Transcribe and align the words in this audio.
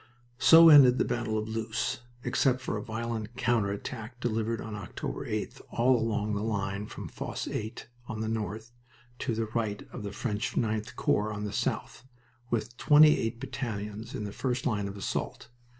So 0.39 0.69
ended 0.69 0.97
the 0.97 1.05
battle 1.05 1.37
of 1.37 1.47
Loos, 1.47 1.99
except 2.23 2.59
for 2.61 2.75
a 2.75 2.81
violent 2.81 3.37
counter 3.37 3.69
attack 3.69 4.19
delivered 4.19 4.59
on 4.59 4.73
October 4.73 5.27
8th 5.27 5.61
all 5.69 5.95
along 5.95 6.33
the 6.33 6.41
line 6.41 6.87
from 6.87 7.07
Fosse 7.07 7.47
8 7.47 7.87
on 8.07 8.19
the 8.19 8.27
north 8.27 8.71
to 9.19 9.35
the 9.35 9.45
right 9.45 9.87
of 9.91 10.01
the 10.01 10.11
French 10.11 10.55
9th 10.55 10.95
Corps 10.95 11.31
on 11.31 11.43
the 11.43 11.53
south, 11.53 12.03
with 12.49 12.75
twenty 12.77 13.19
eight 13.19 13.39
battalions 13.39 14.15
in 14.15 14.23
the 14.23 14.31
first 14.33 14.65
line 14.65 14.87
of 14.87 14.97
assault. 14.97 15.49